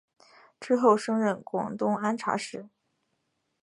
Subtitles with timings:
[0.59, 2.67] 之后升任广东按察使。